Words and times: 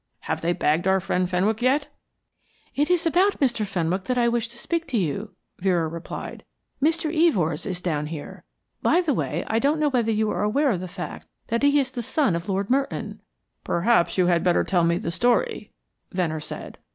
Have 0.21 0.41
they 0.41 0.51
bagged 0.51 0.87
our 0.87 0.99
friend 0.99 1.29
Fenwick 1.29 1.61
yet?" 1.61 1.85
"It 2.75 2.89
is 2.89 3.05
about 3.05 3.39
Mr. 3.39 3.67
Fenwick 3.67 4.05
that 4.05 4.17
I 4.17 4.27
wish 4.27 4.47
to 4.47 4.57
speak 4.57 4.87
to 4.87 4.97
you," 4.97 5.35
Vera 5.59 5.87
replied. 5.87 6.43
"Mr. 6.81 7.13
Evors 7.13 7.67
is 7.67 7.83
down 7.83 8.07
here. 8.07 8.43
By 8.81 9.01
the 9.01 9.13
way, 9.13 9.43
I 9.45 9.59
don't 9.59 9.79
know 9.79 9.89
whether 9.89 10.11
you 10.11 10.31
are 10.31 10.41
aware 10.41 10.71
of 10.71 10.79
the 10.79 10.87
fact 10.87 11.27
that 11.49 11.61
he 11.61 11.79
is 11.79 11.91
the 11.91 12.01
son 12.01 12.35
of 12.35 12.49
Lord 12.49 12.67
Merton." 12.71 13.21
"Perhaps 13.63 14.17
you 14.17 14.25
had 14.25 14.43
better 14.43 14.63
tell 14.63 14.83
me 14.83 14.97
the 14.97 15.11
story," 15.11 15.71
Venner 16.11 16.39
said. 16.39 16.79